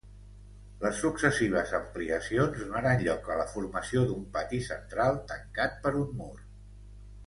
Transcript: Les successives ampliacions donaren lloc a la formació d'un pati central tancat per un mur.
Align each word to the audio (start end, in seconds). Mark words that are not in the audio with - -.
Les 0.85 0.95
successives 1.03 1.73
ampliacions 1.81 2.57
donaren 2.63 3.05
lloc 3.05 3.31
a 3.35 3.39
la 3.43 3.47
formació 3.55 4.05
d'un 4.11 4.27
pati 4.41 4.65
central 4.75 5.25
tancat 5.33 5.83
per 5.87 5.97
un 6.05 6.23
mur. 6.23 6.37